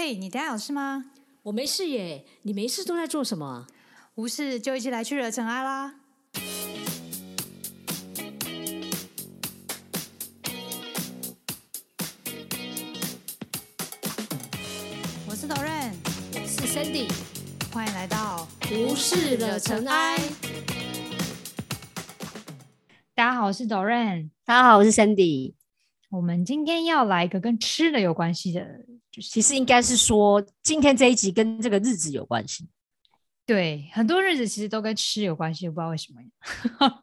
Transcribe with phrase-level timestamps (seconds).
[0.00, 1.06] 嘿，你等下有事吗？
[1.42, 3.66] 我没事耶，你没事都在做什么？
[4.14, 5.92] 无事就一起来去惹尘埃啦！
[15.26, 15.90] 我是 Doren，
[16.32, 17.10] 我是 Sandy，
[17.72, 20.16] 欢迎来到无事惹尘埃。
[23.16, 25.57] 大家好，我是 Doren，大家好，我是 Sandy。
[26.10, 28.64] 我们今天要来一个跟吃的有关系的，
[29.10, 32.68] 就是其实应该是说，今天这一集跟这个日子有关系。
[33.44, 36.20] 对很多日子其实都跟吃有关系，我不知道为什么。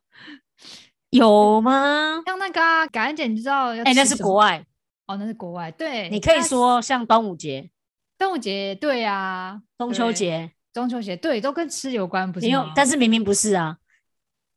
[1.12, 2.22] 有吗？
[2.26, 4.66] 像那个啊感恩节，你知道要哎、那是国外，
[5.08, 5.72] 哦，那是国外。
[5.72, 7.70] 对，你可以那说像端午节、
[8.18, 13.78] 端午节，对啊，中秋对节，中秋节，对，都跟吃有关，不是没有，但是明明不是啊，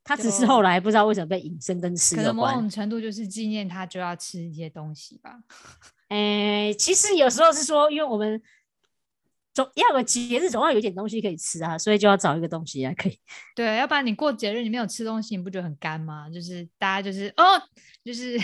[0.08, 2.36] 它只是就后来不知道为什么被隐身跟吃可有关。
[2.36, 5.36] 能某种程度就是纪念他就要吃一些东西吧。
[6.08, 8.40] 哎、其实有时候是说，因为我们
[9.52, 13.18] 总要有个节日，总要有一点东西可以吃啊，所以就要找一个东西来可以。
[13.54, 16.30] 对，要不然你过节日你没有吃东西，你不觉得很干吗？
[16.30, 17.60] 就是大家就是哦，
[18.02, 18.40] 就是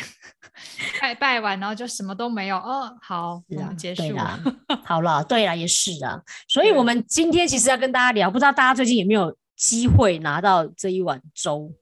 [1.00, 2.58] 拜拜完，然后就什么都没有。
[2.58, 3.42] 哦，好，
[3.78, 4.78] 结束啦了。
[4.84, 6.20] 好了，对啦，也是啊。
[6.46, 11.74] 所以我们今天其实要跟大家聊，不知道大家最近有没有机会拿到这一碗粥？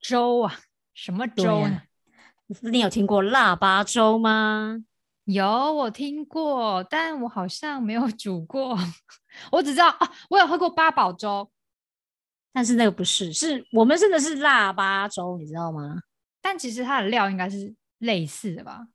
[0.00, 0.58] 粥啊，
[0.94, 1.74] 什么粥呢？
[1.74, 1.86] 啊
[2.60, 4.84] 你有听过腊八粥吗？
[5.24, 8.76] 有我听过，但我好像没有煮过。
[9.50, 11.50] 我只知道哦，我有喝过八宝粥，
[12.52, 16.02] 但是那个不是，是我们真的是腊八粥，你知道吗？
[16.42, 18.88] 但其实它的料应该是类似的吧？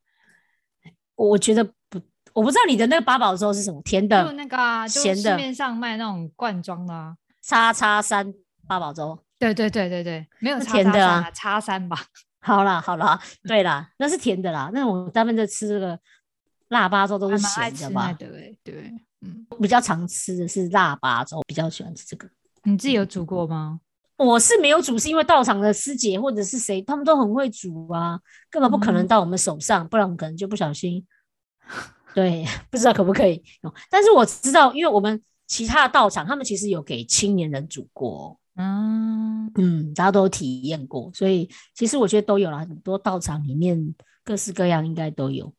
[1.15, 1.99] 我我觉得不，
[2.33, 7.17] 我不知道你的那个八宝粥是什么，甜的就的那个咸的市面上卖那种罐装的啊。
[7.47, 8.33] 叉叉三
[8.67, 9.17] 八宝粥。
[9.39, 11.97] 对对对对对，没有甜的啊啊，叉三吧。
[12.41, 13.17] 好 啦好啦，
[13.47, 14.69] 对啦，那是甜的啦。
[14.73, 15.97] 那我大部分在吃这个
[16.67, 18.11] 腊八粥都是咸的吧？
[18.13, 22.27] 的欸对，嗯，比较常吃的是腊八粥，比较喜欢吃这个。
[22.63, 23.79] 你自己有煮过吗？
[24.17, 28.19] 我是没有煮，是因为到场的师姐或者是谁，他们都很会煮啊，
[28.49, 31.05] 根本不可能嗯到我们手上，不然我们可能就不小心。
[32.13, 45.53] 对， 不知道可不可以用，但是我知道，因为我们其他的道场，他们其实有给青年人煮过哦，嗯，嗯，大家都有体验过，所以其实我觉得都有了，很多道场里面各式各样应该都有。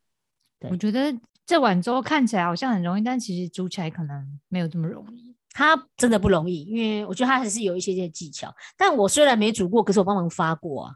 [0.60, 1.16] 对我觉得
[1.46, 5.34] 这碗粥看起来好像很容易，但其实煮起来可能没有这么容易。
[5.50, 8.54] 它真的不容易，因为我觉得它还是有一些些技巧。
[8.76, 10.94] 但我虽然没煮过，可是我帮忙发过啊。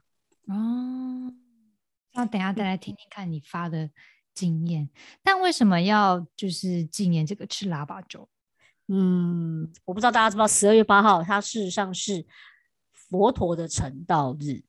[0.49, 1.33] 哦，
[2.13, 3.89] 那等一下再来听听看你发的
[4.35, 4.91] 经验。
[5.23, 8.29] 但为什么要就是纪念这个吃腊八粥？
[8.89, 12.25] 嗯，我不知道大家知不知道，十二月八号它事实上是
[12.93, 14.63] 佛陀的成道日。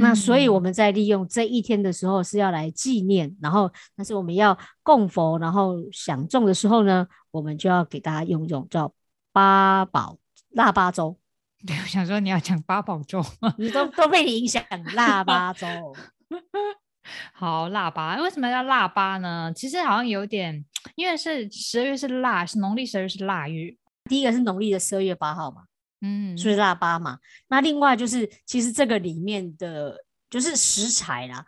[0.00, 8.92] 那所以我嗯们在利用这一天的时候是要来纪念，然后但是我们要供佛，然后享众的时候呢，我们就要给大家用一种叫
[9.32, 10.18] 八宝
[10.50, 11.16] 腊八粥。
[11.64, 13.24] 对，我想说你要讲八宝粥。
[13.56, 14.62] 你都都被你影响，
[14.94, 15.66] 腊八粥。
[17.32, 19.52] 好，腊八为什么叫腊八呢？
[19.54, 20.64] 其实好像有点，
[20.94, 23.76] 因为是十二月是腊，是农历十二月是腊月。
[24.04, 25.64] 第一个是农历的十二月八号嘛，
[26.00, 27.18] 嗯，所以腊八嘛。
[27.48, 29.94] 那另外就是，其实这个里面的
[30.30, 31.44] 就是食材啦，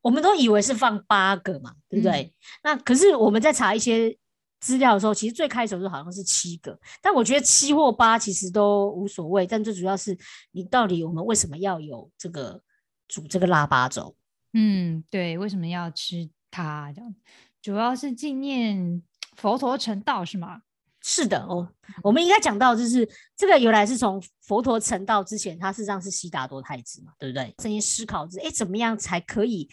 [0.00, 2.32] 我们都以为是放八个嘛，对不对？
[2.62, 4.16] 那可是我们在查一些
[4.58, 10.16] 资料的时候，其实最开始的时候好像是七个，但我觉得七或八其实都无所谓，但最主要是
[10.52, 12.62] 你到底我们为什么要有这个
[13.06, 14.16] 煮这个腊八粥？
[14.52, 16.92] 嗯，对，为什么要吃它？
[16.92, 17.14] 这样
[17.60, 19.02] 主要是纪念
[19.36, 20.62] 佛陀成道是吗？
[21.00, 21.66] 是的哦，
[22.02, 27.54] 我们应该讲到，就是这个由来是从佛陀成道之前，他事实上是悉达多太子嘛，对不对？
[27.58, 29.68] 曾经思考着，哎，怎么样才可以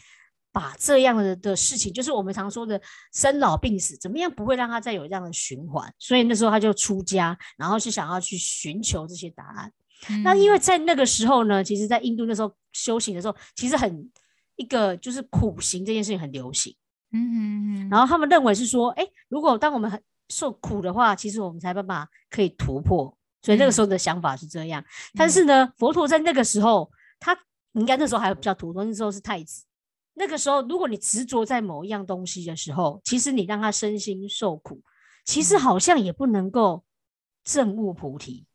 [0.52, 2.80] 把这样的的事情，就是我们常说的
[3.12, 5.92] 生老病死，怎么样不会让他再有这样的循环？
[5.98, 9.72] 所以那时候他就出家，然后是想要去寻求这些答案。
[10.24, 14.10] 那因为嗯在那个时候呢，其实，在印度那时候修行的时候，其实很
[14.56, 16.76] 一个就是苦行这件事情很流行。
[17.12, 23.16] 嗯嗯嗯，然后他们认为是说，哎，如果当我们很受苦的话，其实我们才办法可以突破。
[23.42, 24.84] 所以那个时候的想法是这样。
[25.14, 27.38] 但嗯是呢，佛陀在那个时候，他
[27.74, 29.64] 应该那时候还比较突破，那时候是太子。
[30.16, 34.82] 那个时候，如果你执着在某一样东西的时候，其实你让他身心受苦，
[35.26, 36.84] 其实嗯好像也不能够
[37.44, 38.46] 证悟菩提。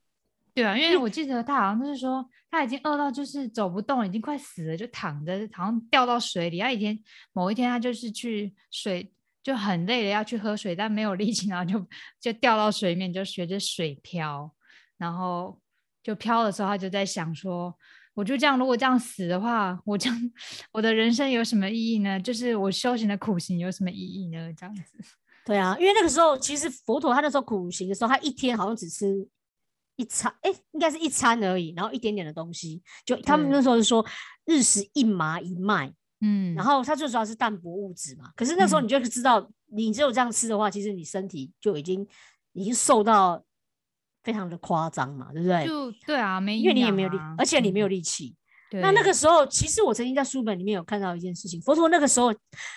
[0.55, 6.59] 对啊，因为我记得他好像就是说他已经饿到就是走不动，已经快死了，就躺着，好像掉到水里。
[6.59, 6.99] 他以前
[7.33, 9.13] 某一天他就是去水
[9.43, 11.87] 就很累了要去喝水，但没有力气，然后就
[12.21, 14.53] 就掉到水里面，就随着水漂，
[14.99, 15.59] 然后
[16.03, 17.75] 就漂的时候，他就在想说，
[18.15, 20.33] 我就这样，如果这样死的话，我这样
[20.73, 22.21] 我的人生有什么意义呢？
[22.21, 24.53] 就是我修行的苦行有什么意义呢？
[24.55, 24.83] 这样子。
[25.47, 29.27] 对啊，因为那个时候其实佛陀他那时候苦行的时候，他一天好像只吃
[30.01, 32.83] 一餐，哎，应该是一餐而已，然后一点点的东西。
[33.05, 34.05] 就他们那时候是说
[34.47, 38.31] 日食一麻一麦，嗯，然后它最主要是淡薄物质嘛。
[38.35, 42.07] 可是那时候你就知道，你只有这样吃的话，其实你身体就已经
[42.55, 43.45] 已经瘦到
[44.25, 45.67] 非常的夸张嘛，对不对？
[45.67, 48.35] 就对啊，没因为你也没有力，啊而且你没有力气。
[48.73, 52.33] 那那个时候，其实我曾经在书本里面有看到一件事情，佛陀那个时候，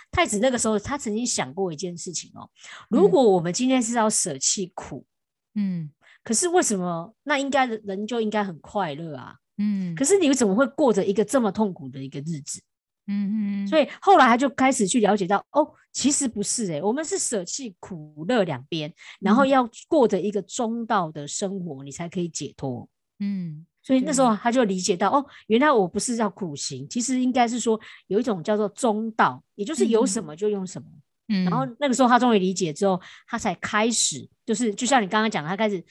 [0.09, 2.49] 太子那个时候，他曾经想过一件事情哦，
[2.89, 5.05] 如果我们今天是要舍弃苦，
[5.53, 5.91] 嗯
[6.23, 9.35] 可是为什么那应该人就应该很快乐啊？
[9.57, 12.61] 嗯，可是你怎么会过着一个这么痛苦的一个日子？
[13.07, 22.87] 嗯嗯，所以后来他就开始去了解到，哦，其实不是诶、我们是舍弃苦乐两边，然后嗯要过着一个中道的生活，你才可以解脱。
[23.19, 27.77] 嗯所以那时候他就理解到，哦，原来我不是要苦行，其实应该是说
[28.07, 30.87] 有一种叫做中道，也就是有什嗯么就用什么。
[31.27, 35.83] 嗯，然后那个时候他终于理解之后，他才开始，就是就像你刚刚讲，他开始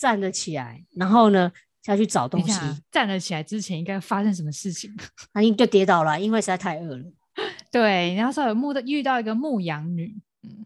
[0.00, 1.52] 站了起来，然后呢
[1.82, 2.58] 下去找东西，
[2.90, 4.90] 站了起来之前应该发生什么事情？
[5.34, 7.04] 他就跌倒了，因为实在太饿了。
[7.70, 10.64] 对，然后说有牧的遇到一个牧羊女，嗯。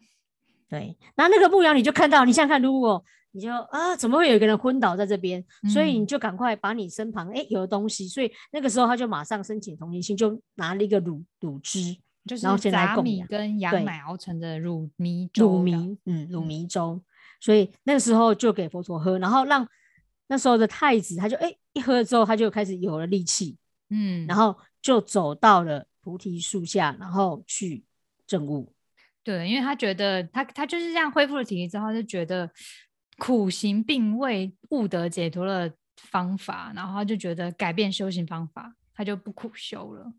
[0.69, 5.43] 对，然后那个牧羊女就看到，你想想看，如果你就啊，怎么会有一个人昏倒在这边？
[5.71, 11.95] 所以你嗯就赶快把你身旁哎有的东西，所以那个时候他就马上申请同情心，就拿了一个乳乳汁、
[12.25, 13.27] 就是然后先来杂米供养。
[13.27, 15.63] 跟羊奶熬成的乳糜粥
[16.05, 17.01] 嗯，乳嗯糜粥，
[17.45, 19.67] 所以那个时候就给佛陀喝，然后让
[20.25, 23.55] 那时候的太子他就哎一喝了之后，他就开始有了力气，
[23.91, 27.83] 嗯，然后就走到了菩提树下，然后去
[28.25, 28.73] 证悟。
[29.23, 32.49] 对，因为他觉得他他就是这样恢复了体力之后，他就觉得
[33.19, 40.11] 苦行并未悟得解脱的方法，然后他就觉得改变修行方法，他就不苦修了，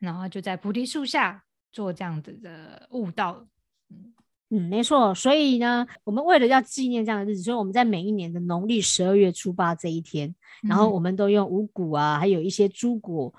[0.00, 3.46] 然后就在菩提树下做这样子的悟道。
[3.90, 4.12] 嗯，
[4.60, 5.14] 没错。
[5.14, 13.32] 所以呢，我们为了要纪念这样的日子，所以我们在每一年的农历十二月初八这一天，然后嗯我们都用五谷啊，还有一些诸果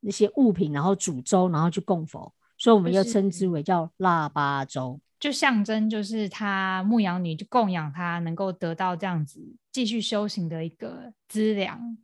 [0.00, 5.00] 那些物品，然后煮粥，然后去供佛，所以我们就是又称之为叫腊八粥。
[5.18, 9.38] 就象征就是他牧羊女就供养他，能够得到这样子
[9.70, 11.98] 继续修行的一个资粮。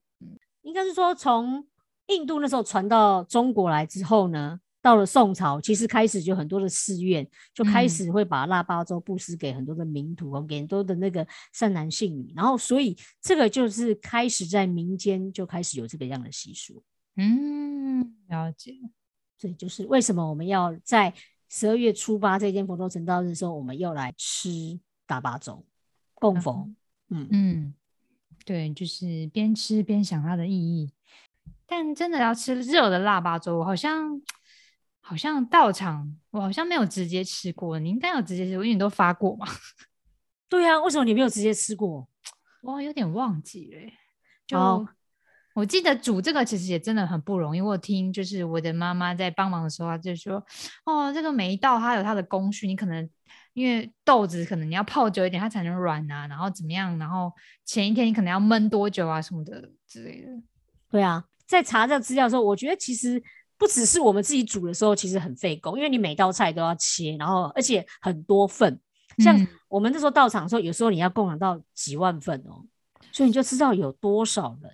[0.60, 1.66] 应该是说从
[2.08, 16.84] 印度那时候传到中国来之后呢，到了宋朝，其实开始就很多的寺院就开嗯始会把腊八粥布施给很多的民徒哦，给很多的那个善男信女，然后所以这个就是开始在民间就开始有这个样的习俗。
[17.16, 18.76] 嗯，了解。
[19.36, 21.12] 所以就是为什么我们要在
[21.48, 24.78] 十二月初八这天佛陀成道日的时候，我们又来吃
[25.08, 25.64] 腊八粥
[26.14, 26.70] 供佛。
[27.08, 27.74] 嗯嗯，
[28.44, 30.92] 对，就是边吃边想它的意义。
[31.66, 34.22] 但真的要吃热的腊八粥，好像
[35.08, 37.78] 好像到场，我好像没有直接吃过。
[37.78, 39.46] 你应该有直接吃过，因为你都发过嘛。
[40.50, 42.08] 对啊，为什么你没有直接吃过？
[42.62, 43.92] 我有点忘记了欸、
[44.48, 44.88] 就、哦
[45.54, 47.62] 我记得煮这个其实也真的很不容易。
[47.62, 50.44] 我有听就是我的妈妈在帮忙的时候，她就说
[50.84, 53.08] ：“哦，这个每一道它有它的工序，你可能
[53.54, 57.32] 因为豆子可能你要泡久一点，它才能软啊，然后怎么样，然后
[57.64, 60.28] 前一天你可能要焖多久啊什么的之类的。
[60.90, 63.22] 对啊，在查这个资料的时候，我觉得其实
[63.58, 68.78] 不只是我们自己煮的时候，其实很费工，因为你每道菜都要切，然后而且很多份。
[69.18, 72.64] 像嗯我们那时候到场的时候，有时候你要供养到几万份哦，
[73.12, 74.70] 所以你就知道有多少人。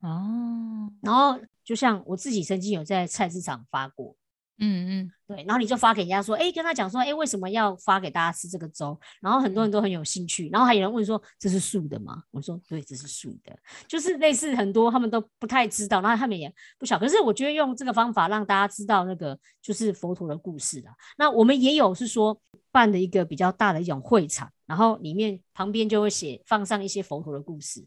[0.00, 4.14] 哦，然后就像我自己曾经有在菜市场发过，
[4.58, 8.98] 嗯嗯，对，然后你就发给人家说，哎，跟他讲说，哎，为什么要发给大家吃这个粥？
[9.20, 12.22] 然后很多人都很有兴趣，然后还有人问说，这是素的吗？
[12.30, 13.54] 我说，对，这是素的，
[13.86, 16.98] 就是类似很多他们都不太知道，然后他们也不晓。
[16.98, 20.94] 可是我觉得用这个方法让大家知道那个就是佛陀的故事啊。
[21.18, 22.40] 那我们也有是说
[22.72, 27.86] 办的一个比较大的一种会场，然后里面旁边就会写放上一些佛陀的故事。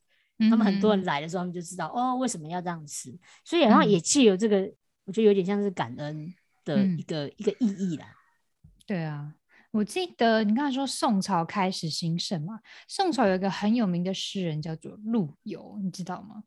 [0.49, 4.71] 他们很多人嗯来的时候，他们就知道哦，为什么要这样吃，所以好像嗯也借由这个，
[5.03, 6.33] 我觉得有点像是感恩
[6.69, 8.13] 的嗯一个、一个意义啦。
[8.85, 9.33] 对啊，
[9.71, 16.43] 我记得你刚才说宋朝开始兴盛嘛，宋朝有一个很有名的诗人叫做陆游，你知道吗？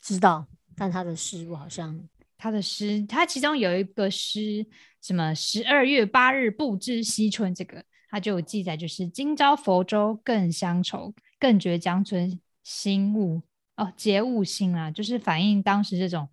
[0.00, 4.66] 知道，但他的诗我好像他的诗，他其中有一个诗，
[5.02, 13.42] 什么十二月八日不知西春，这个他就有记载，就是今朝佛州更乡愁，更觉江村新物
[13.76, 16.28] 哦，节物新啊，就是反映当时这种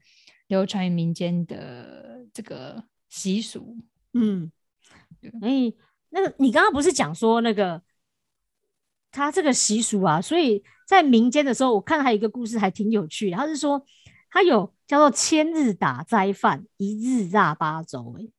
[0.47, 3.77] 流传于民间的这个习俗。
[4.13, 4.51] 嗯
[5.21, 5.73] 对，哎，
[6.09, 7.81] 那个你刚刚不是讲说那个
[9.09, 13.83] 他这个习俗啊，所以在民间的时候，我看还有一个故事还挺有趣的，他是说
[14.29, 18.29] 他有叫做千日打斋饭，一日腊八粥、欸。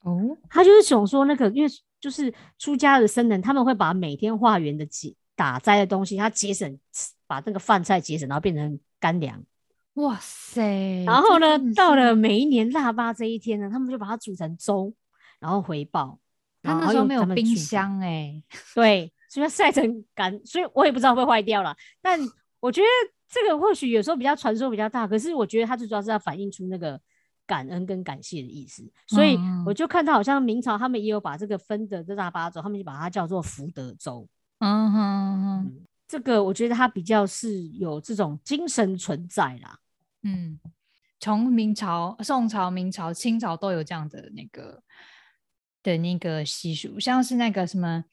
[0.00, 6.78] 哦，他就是想说那个，因为就是出家的僧人，他们会把每天化缘的节打斋的东西，他节省，
[7.26, 9.42] 把那个饭菜节省，然后变成干粮。
[9.96, 11.04] 哇塞！
[11.04, 14.92] 然后呢到了每一年腊八这一天呢，他们就把它煮成粥，
[15.40, 16.18] 然后回报。
[16.62, 18.42] 他然那时候没有冰箱哎、
[18.74, 21.74] 对，所以它晒成干，所以我也不知道会坏掉了。
[22.02, 22.18] 但
[22.58, 22.86] 我觉得
[23.28, 27.00] 这个或许有时候比较传说比较大，可是我觉得它最主要是要反映出那个
[27.46, 28.84] 感恩跟感谢的意思。
[29.06, 34.26] 所以嗯我就看到好像明朝他们也有把这个分的这腊八粥，他们就把它叫做福德粥。
[34.58, 39.78] 嗯哼嗯哼这个我觉得它比较是有这种精神存在啦。
[40.26, 40.58] 嗯，
[41.20, 44.82] 从明朝、宋朝、明朝、清朝都有这样的那个
[45.82, 48.04] 的那个习俗，像是那个什么。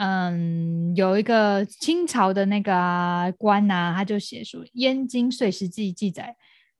[0.00, 6.36] 嗯，有一个清朝的那个官呐、他就写说，《燕京岁时记》记载，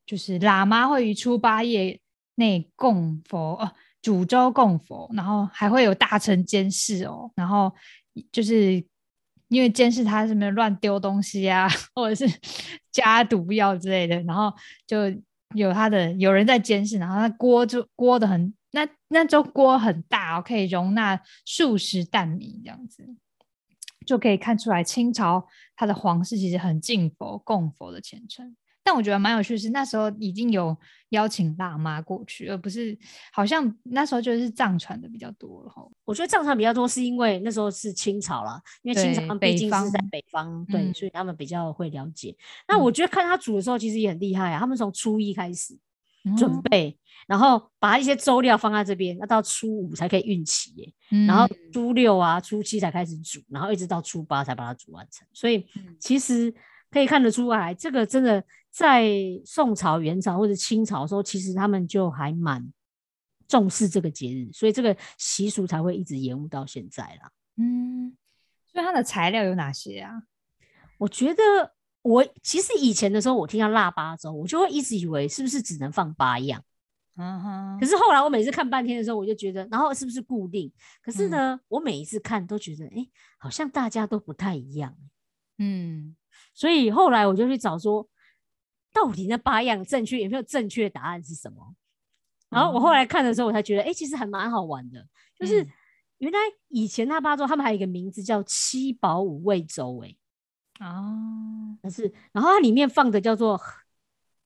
[0.06, 2.00] 就是喇嘛会于初八夜
[2.36, 7.74] 内供佛，哦，煮粥供佛，然后还会有大臣监视哦，然后
[8.30, 8.86] 就是
[9.48, 12.38] 因为监视他什么乱丢东西啊， 或者是
[12.92, 14.52] 加毒药之类的，然后
[14.86, 14.96] 就
[15.54, 23.02] 有他的有人在监视，然后那锅就锅的很那那周锅很大哦，可以容纳数十担米这样子，
[24.06, 28.54] 就可以看出来清朝它的皇室其实很敬佛供佛的虔诚。
[28.88, 30.74] 但我觉得蛮有趣的是，那时候已经有
[31.10, 32.96] 邀请辣妈过去，而不是
[33.30, 35.92] 好像那时候就是藏传的比较多了吼。
[36.06, 42.34] 我觉得藏传比较多，是因为那时候是清朝啦，因为清朝北方竟是在北方，对，嗯所以他们比较会了解。
[42.66, 44.58] 那我觉得看他煮的时候，其实也很厉害啊。
[44.58, 45.78] 他们从初一开始
[46.38, 50.94] 准哦备，然后把一些粥料放在这边，那到初五才可以运起耶，
[51.26, 55.28] 然后嗯初六啊、初七才开始煮，然后一直到初八才把它煮完成。
[55.34, 56.54] 所以嗯其实
[56.90, 59.10] 可以看得出来，这个真的在
[59.44, 62.66] 宋朝、元朝或者清朝的时候，其实他们就还蛮
[63.46, 67.30] 重视这个节日，所以这个习俗才会一直延误到现在啦。
[67.56, 68.16] 嗯，
[68.72, 70.22] 所以它的材料有哪些啊？
[70.98, 71.42] 我觉得
[72.02, 76.62] 我其实以前的时候，我听到腊八粥，我就会一直以为是不是只能放八样。
[77.20, 80.72] 嗯哼可是后来我每次看半天的时候，我就觉得，然后是不是固定？
[81.02, 83.04] 可是嗯呢，我每一次看都觉得，哎、
[83.38, 84.96] 好像大家都不太一样。
[85.58, 86.14] 嗯
[86.58, 88.04] 所以后来我就去找说，
[88.92, 91.76] 到底那八样正确有没有正确的答案是什么？
[92.50, 95.06] 然后我后哦来看的时候，我才觉得，哎、其实还蛮好玩的，
[95.38, 95.68] 就是嗯
[96.18, 100.16] 原来以前那八粥他们还有一个名字叫七宝五味粥、哎。
[100.84, 103.60] 哦，但是，然后它里面放的叫做，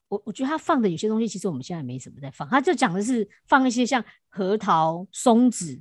[0.09, 5.81] 我我觉得它放的有些东西，其实我们现在没什么在放，它就讲的是放一些像核桃、松子、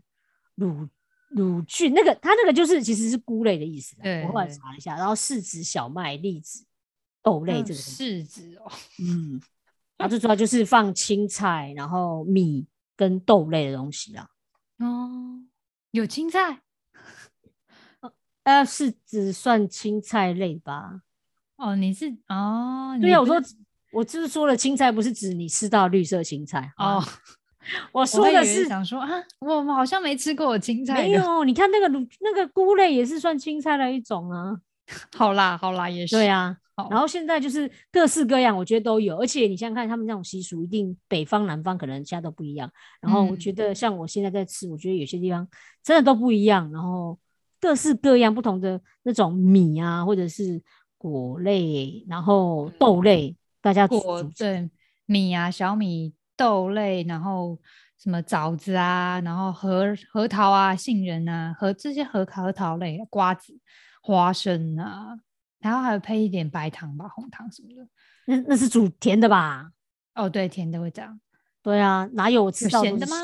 [0.55, 0.87] 乳
[1.31, 6.65] 乳菌，那个它那个就是其实是菇类的意思我后来查了一下，然后柿子、小麦、栗子、
[7.23, 9.41] 豆类这个柿子哦，嗯，
[9.97, 14.29] 然后最主要就是放青菜，然后米跟豆类的东西啦。
[14.79, 15.43] 哦，
[15.91, 16.61] 有青菜
[18.43, 21.01] 呃，柿子算青菜类吧？
[21.57, 23.39] 哦，你是哦，对呀、我说
[23.91, 27.05] 我就是说了，青菜不是指你吃到绿色青菜哦啊，，
[27.91, 31.07] 我我说的是想说啊，我们好像没吃过青菜的。
[31.07, 34.59] 没有，你看那个卤那个菇类也是算青菜的一种啊。
[35.15, 36.57] 好啦好啦，也 是对啊，
[36.89, 39.17] 然后现在就是各式各样，我觉得都有。
[39.17, 42.69] 而且你想想看，他们这种习俗，一定北方南方可能现在都不一样。
[42.99, 45.47] 然后我嗯觉得像我现在在吃，我觉得有些地方
[45.83, 46.69] 真的都不一样。
[46.73, 47.17] 然后
[47.61, 50.61] 各式各样不同的那种米啊，或者是
[50.97, 54.69] 果类，然后豆类，大家煮果煮起来对
[55.05, 57.55] 米啊、小米、豆类，然后
[58.01, 63.53] 什么枣子啊，然后核核桃啊、杏仁啊，和这些核核桃类、瓜子、
[64.01, 65.19] 花生啊，
[65.59, 67.87] 然后还有配一点白糖吧、红糖什么的。
[68.25, 69.69] 那那是煮甜的吧？
[70.15, 71.21] 哦，对，甜的会这样。
[71.61, 73.15] 对啊，哪有我吃咸的吗？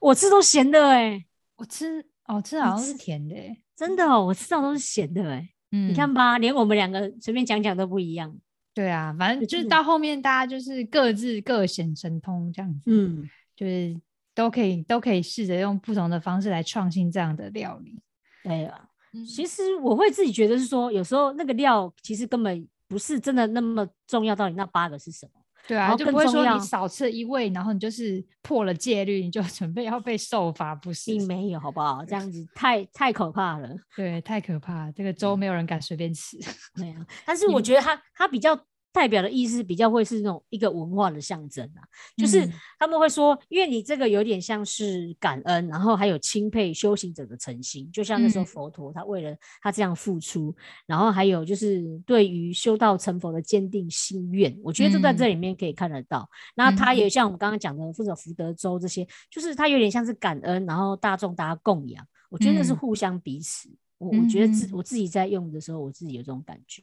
[0.00, 3.62] 我吃都咸的哎、我吃哦，吃好像是甜的欸。
[3.76, 8.36] 真的哦，我吃到都是咸的哎、嗯，你看吧，连我们两个随便讲讲都不一样。
[8.76, 13.98] 对啊，反正就是是到后面大家就是各自各显神通这样子，嗯，就是
[14.34, 17.98] 都可以都可以试着用不同的方式来创新这样的料理。
[18.44, 18.78] 对啊。
[19.12, 25.40] 嗯其实我会自己觉得是说，有时候那个料其实根本不是真的那么重要，到底那八个是什么？
[25.66, 31.10] 对啊，就不会说你少吃一味，然后你就是破了戒律，你就 准备要被受罚，不是？
[31.10, 32.04] 并没有，好不好？
[32.04, 33.68] 这样子 太太可怕了。
[33.96, 36.36] 对，太可怕了，这个粥没有人敢随便吃。
[36.76, 38.56] 对啊，但是我觉得它它比较
[38.96, 41.84] 代表的意思比较会是那种一个文化的象征啊，
[42.16, 42.52] 就是嗯。
[42.78, 48.46] 他们会说，因为你这个有点像是感恩，然后还有钦佩修行者的诚心，就像那时候嗯。
[48.46, 55.28] 佛陀他为了他这样付出，然后还有就是对于修道成佛的坚定心愿，我觉得就在这嗯。
[55.28, 56.26] 里面可以看得到。
[56.54, 56.96] 那他嗯。
[56.96, 62.76] 也像我们刚刚讲的，或者福德州这些，就是他有点像是感恩，然后大众大家供养，我觉得那是嗯。
[62.76, 63.68] 互相彼此。
[63.98, 64.70] 我我觉得自嗯。
[64.72, 66.82] 我自己在用的时候，我自己有这种感觉。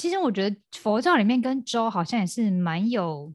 [0.00, 3.30] 其实我觉得佛教里面跟粥好像也是蛮有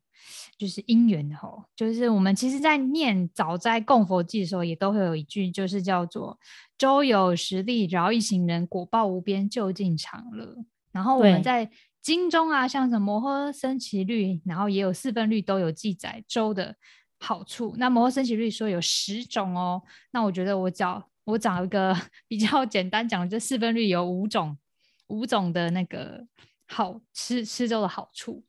[0.58, 6.40] 就是因缘的吼，就是我们其实，在念早斋供佛记的时候，也都会有一句，就是叫做
[6.76, 10.58] “粥有实力，饶一行人，果报无边，就近常乐”。
[10.92, 11.70] 然后我们在
[12.02, 16.76] 经中啊，像什么摩诃僧祇律，然后也有四分律都有记载粥的
[17.20, 17.76] 好处。
[17.78, 21.96] 那摩诃僧祇律说有十种哦，那我觉得我找我找一个
[22.28, 24.58] 比较简单讲的，就四分律有五种，
[25.08, 26.26] 五种的那个
[26.68, 28.44] 好吃吃粥的好处，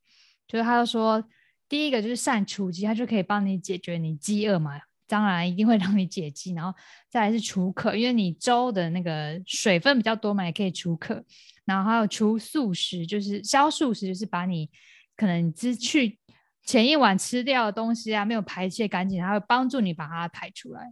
[0.46, 1.22] 就是他就说，
[1.68, 6.76] 第一个就是善除饥，它就可以帮你解决你饥饿嘛，当然一定会让你解饥，然后
[7.08, 11.22] 再来是除渴，因为你粥的那个水分比较多嘛，也可以除渴，
[11.64, 14.70] 然后还有除宿食，就是消宿食，就是把你
[15.16, 16.18] 可能之去
[16.64, 20.88] 前一晚吃掉的东西啊，没有排泄干净，它会帮助你把它排出来。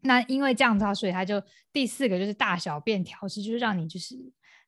[0.00, 4.16] 那因为这样子，所以它就第四个就是大小便调适，就是让你就是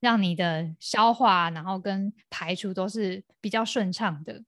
[0.01, 4.43] 让你的消化，然后跟排除都是比较顺畅的。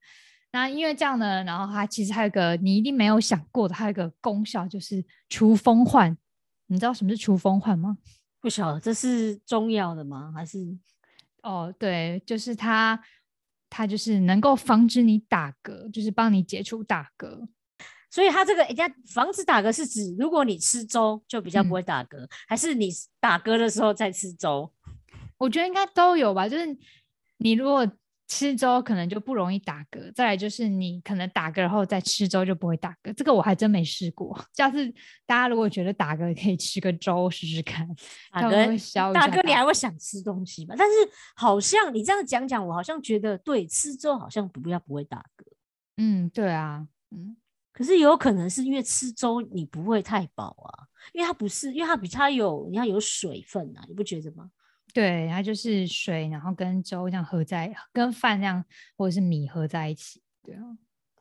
[0.51, 6.17] 那因为这样呢，然后它其实还有一个你一定没有想过的，还有一个功效就是除风患。
[6.67, 7.99] 你知道什么是除风患吗？
[8.41, 10.33] 不晓得这是中药的吗？
[10.35, 10.77] 还是
[11.43, 13.01] 哦，对，就是它，
[13.71, 17.47] 它就是能够防止你打嗝，就是帮你解除打嗝。
[18.11, 22.91] 所以它这个人家防止打嗝是指，如果你吃粥就比较不嗯会打嗝，还是你
[23.21, 24.71] 打嗝的时候再吃粥？
[25.43, 26.65] 我觉得应该都有吧，就是
[27.39, 27.85] 你如果
[28.29, 33.13] 吃粥，可能就不容易打嗝；再来就是你可能打嗝后再吃粥就不会打嗝。
[33.13, 34.89] 这个我还真没试过，下次
[35.27, 37.89] 大家如果觉得打嗝，可以吃个粥试试看，
[38.31, 40.77] 打嗝消打嗝你还会想吃东西吗？
[40.79, 40.95] 但是
[41.35, 45.45] 好像你这样讲讲，我好像觉得对，吃粥好像不要不会打嗝。
[45.97, 47.37] 嗯，对啊，嗯，
[47.73, 54.49] 可是有可能是因为吃粥你不会太饱啊，因为它不是，因为它比它有你要有水分啊，你不觉得吗？
[54.93, 58.65] 对，它就是水，然后跟粥这样合在，跟饭这样
[58.97, 60.63] 或者是米合在一起，对啊，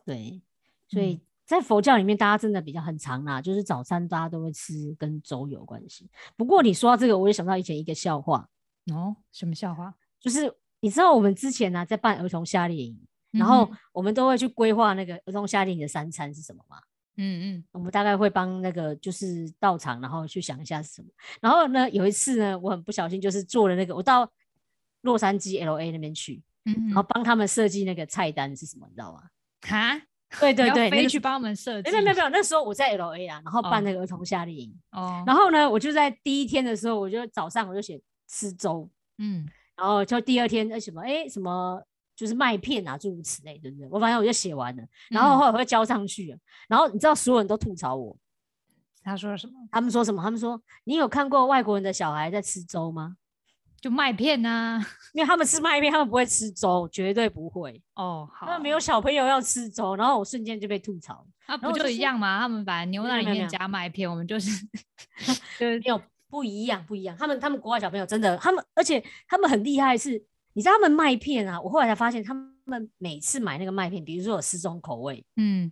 [0.06, 0.42] 对，
[0.88, 6.10] 所以嗯在佛教里面，大家真的比较很常啦，就是早餐大家都会吃跟粥有关系。
[6.38, 8.48] 不过你说到这个，我也想到以前一个笑话，
[8.94, 9.94] 哦，什么笑话？
[10.20, 16.78] 就是你知道我们之前呢、在办儿童夏令营，然嗯后我们都会去规划那个儿童夏令营的三餐是什么吗？
[17.18, 17.64] 嗯嗯。
[17.72, 21.08] 我们大概会帮那个就是到场，然后去想一下是什么。
[21.42, 24.30] 然后呢，有一次呢，我很不小心就是做了那个，我到
[25.02, 29.24] 洛杉矶 L A 那边去，嗯然后，帮他们设计那个菜单是什么，你知道吗？
[29.62, 30.02] 哈，
[30.40, 39.48] 对对对，那个是飞去帮他们设计，没有没有没有，那时候我在 L A 啊，然后办哦那个儿童夏令营，哦，然后呢，我就在第一天的时候，我就早上我就写吃粥，嗯。
[39.74, 41.82] 然后就第二天那什么哎什么
[42.22, 43.88] 就是麦片啊诸如此类，对不对？
[43.90, 48.16] 我反正我就写完了，然后嗯后来我会交上去了，然后你知道所有人都吐槽我，
[49.04, 49.54] 他说什么？
[49.72, 50.22] 他们说什么？
[50.22, 53.16] 他们说你有看过外国人的小孩在吃粥吗？
[53.82, 54.80] 就麦片呐、
[55.14, 57.82] 因为他们吃麦片，他们不会吃粥，绝对不会。
[57.96, 62.40] 哦，好，他们没有小朋友要吃粥，然后我瞬间就被吐槽，啊，不就一样吗？
[62.42, 64.52] 他们把牛奶里面加麦片，我们就是
[65.58, 67.18] 就是没有不一样，不一样。
[67.18, 70.24] 他们他们国外小朋友真的，他们而且他们很厉害是，
[70.54, 72.34] 你知道他们麦片啊，我后来才发现，他
[72.66, 75.72] 们每次买那个麦片，比如说有四种口味，嗯，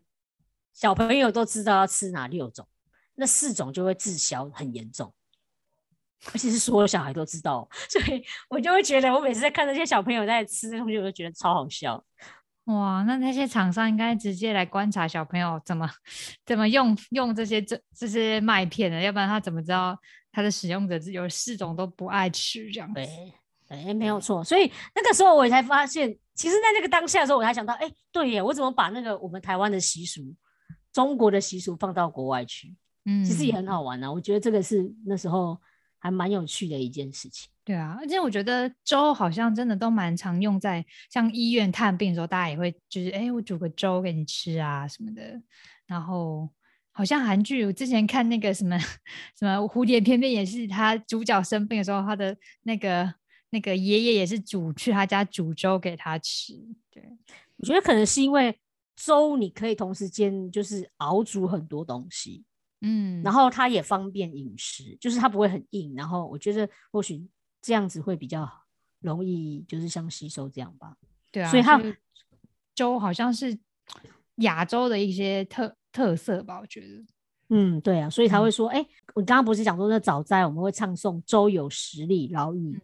[0.74, 2.68] 小朋友都知道要吃哪六种，
[3.16, 5.14] 那四种就会滞销很严重。
[6.34, 12.04] 而且是所有小孩都知道，所以我就会觉得，我每次在看那些小朋友在吃那东西，我就觉得超好笑。
[12.66, 15.90] 哇，那那些厂商应该直接来观察小朋友怎么
[16.46, 19.98] 怎么用用这些这这些麦片的，要不然他怎么知道
[20.30, 22.96] 他的使用者有四种都不爱吃这样子？
[22.96, 23.34] 对，
[23.70, 24.44] 对，没有错。
[24.44, 30.22] 所以那个时候我才发现，其实，在那个当下的时候，我才想到，哎、对耶，我怎么把那个我们台湾的习俗、
[30.92, 32.76] 中国的习俗放到国外去？
[33.06, 34.12] 嗯，其实也很好玩啊。
[34.12, 35.58] 我觉得这个是那时候
[36.00, 37.50] 还蛮有趣的一件事情。
[37.64, 45.40] 对啊，而且我觉得粥好像真的都蛮常用在像医院探病的时候，大家也会就是哎，我煮个粥给你吃啊什么的。
[45.86, 46.50] 然后
[46.92, 48.78] 好像韩剧，我之前看那个什么
[49.38, 53.14] 什么蝴蝶翩翩，也是他主角生病的时候，他的那个
[53.52, 56.54] 那个爷爷也是煮去他家煮粥给他吃。
[56.92, 57.04] 对，
[57.58, 58.58] 我觉得可能是因为
[58.96, 62.44] 粥你可以同时间就是熬煮很多东西，
[62.82, 65.96] 嗯，然后它也方便饮食，就是它不会很硬。
[65.96, 67.26] 然后我觉得或许
[67.62, 68.50] 这样子会比较
[69.00, 70.96] 容易，就是像吸收这样吧。
[71.32, 71.82] 对啊，所以它
[72.76, 73.58] 粥好像是
[74.38, 77.06] 亚洲的一些特特色吧，我觉得。
[77.52, 78.86] 嗯，对啊，所以他会说，哎，
[79.16, 82.78] 我刚刚不是讲说那早斋我们会唱诵“周有实力，劳逸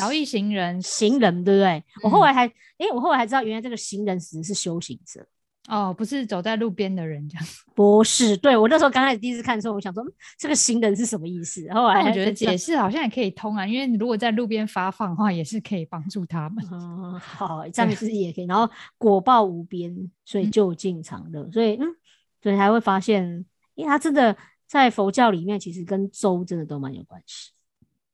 [0.00, 1.84] 劳役行人行人”，对不对？
[2.02, 5.26] 我后来还，哎，我后来还知道，原来这个行人只是修行者。
[5.68, 8.36] 哦，不是走在路边的人这样， 不是。
[8.36, 10.02] 对我那时候刚开始第一次看的时候，我想说
[10.36, 11.64] 这个行人是什么意思？
[11.72, 16.64] 后来我觉得解释好像也可以通啊，因为如果在路边发放的话，也是可以帮助他们。
[16.72, 18.44] 嗯，好，这样子也可以。
[18.46, 18.68] 然后
[18.98, 21.48] 果报无边，所以就近常乐。
[21.52, 21.86] 所以嗯，
[22.42, 23.24] 所以才会发现，
[23.76, 27.52] 因为他真的在佛教里面，其实跟粥真的都蛮有关系。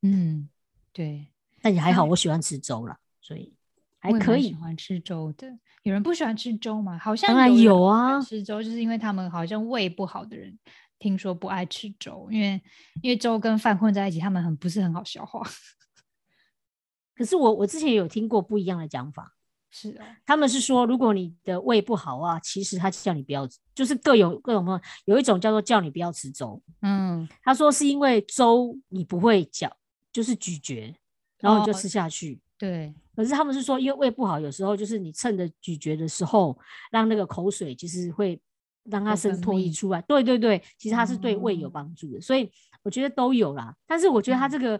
[0.03, 0.47] 嗯，
[0.93, 1.25] 对。
[1.61, 3.53] 但也还好，我喜欢吃粥啦，所以
[3.99, 4.49] 还可以。
[4.49, 5.59] 喜欢吃粥的。
[5.83, 6.97] 有人不喜欢吃粥吗？
[6.99, 10.57] 好像当然有啊，吃粥就是因为他们好像胃不好的人，
[10.99, 12.61] 听说不爱吃粥，因为
[13.01, 15.41] 因为粥跟饭混在一起，他们很不是很好消化。
[17.15, 19.33] 可是我我之前有听过不一样的讲法，
[19.69, 29.73] 是啊，他们是说如果你的胃不好啊，其实他叫你不要，就是各有各种有，有一种叫做叫你不要吃粥，嗯，他说是因为粥你不会嚼，
[30.11, 30.93] 就是咀嚼，
[31.39, 32.93] 然后就吃下去，对。
[33.15, 36.57] 可是他们是说，因为胃不好，有时候就是你趁着咀嚼的时候，
[36.91, 38.39] 让那个口水其实会
[38.85, 40.01] 让它渗透溢出来。
[40.03, 42.49] 对对对，其实它是对胃有帮助的，所以
[42.81, 43.75] 我觉得都有啦。
[43.85, 44.79] 但是我觉得它这个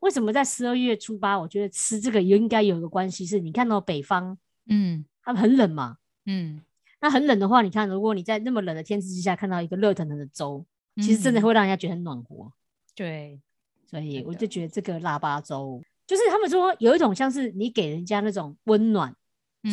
[0.00, 6.62] 为什么在十二月初八，我觉得吃这个也应该有一个关系，是你看到北方，嗯，他们很冷嘛，嗯，
[7.02, 10.64] 那很冷的话，你看如果你在那么冷的天气之下看到一个热腾腾的粥，
[10.96, 12.50] 其实真的会让人家觉得很暖和。
[12.94, 13.38] 对，
[14.00, 15.82] 所以我就觉得这个腊八粥。
[16.06, 19.14] 就是他们说有一种像是你给人家那种温暖，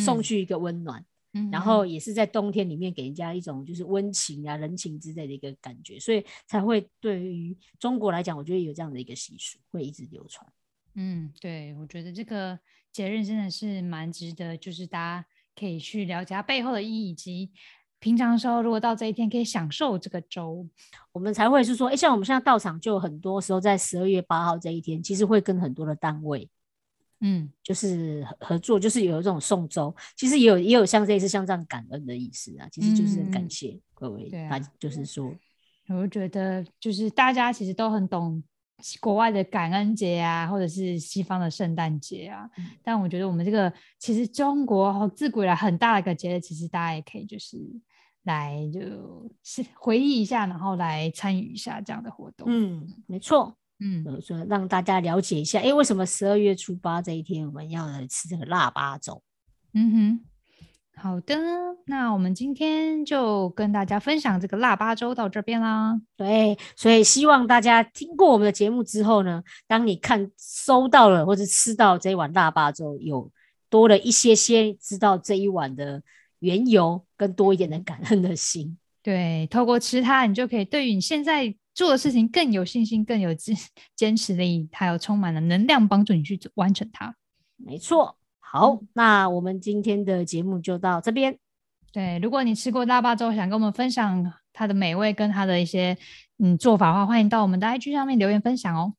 [0.02, 1.04] 送去一个温暖，
[1.50, 10.50] 然后也是在冬天里面给人家一种就是温情啊、人情之类的一个感觉，所以才会对于中国来讲，我觉得有这样的一个习俗会一直流传。
[10.94, 12.58] 嗯，对，我觉得这个
[12.90, 17.50] 节日真的是蛮值得，就是大家可以去了解它背后的意义以及。
[18.02, 20.66] 平常的时候，如果到这一天可以享受这个粥，
[21.12, 26.50] 我们才会是说，哎，像我们现在到场，就很多时候在十二月八号这一天，其实会跟很多的单位，
[27.20, 35.32] 嗯，就是合作，就是有这种送粥，其实也有也有像这一次像这样感恩的意思啊，其实就是感谢各位，他就是说，
[35.88, 38.42] 我觉得就是大家其实都很懂。
[39.00, 42.50] 国外的感恩节啊，或者是西方的圣诞节啊，
[42.82, 47.56] 但我觉得我们这个其实中国自古以来很大的一个节日，其实大家也可以就是
[48.24, 52.46] 来就是回忆一下，然后来参与一下这样的活动。
[52.48, 59.22] 嗯，没错，嗯，说让大家了解一下，哎，为什么十二月初八这一天我们要来吃这个腊八粥？
[59.74, 60.20] 嗯哼。
[60.94, 61.34] 好的，
[61.86, 65.98] 那我们今天就跟大家分享这个腊八粥到这边啦。
[66.16, 73.28] 对，所以希望大家听过我们的节目之后呢，当你看收到了或者吃到这一碗腊八粥，有
[73.70, 76.02] 多了一些些知道这一碗的
[76.42, 78.76] 缘由，跟多一点的感恩的心。
[79.02, 83.56] 对，透过吃它，你就可以对于你现在做的事情更有信心，更有坚
[83.96, 87.16] 坚持力，还有充满了能量，帮助你去完成它。
[87.56, 88.16] 没错。
[88.38, 91.38] 好，那我们今天的节目就到这边。
[91.90, 95.96] 对，如果你吃过腊八粥，想跟我们分享它的美味跟它的一些
[96.38, 98.94] 嗯做法的话，欢迎到我们的 IG 上面留言分享哦。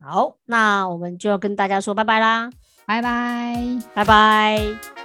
[0.00, 2.50] 好，那我们就要跟大家说拜拜啦，
[2.86, 4.97] 拜拜，拜拜。